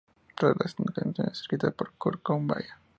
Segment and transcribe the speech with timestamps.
[0.35, 2.65] Todas las canciones escritas por Kurt Cobain.